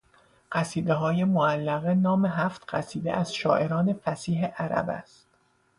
[0.51, 5.27] قصیده های معلقه نام هفت قصیده از شاعران فصیح عرب است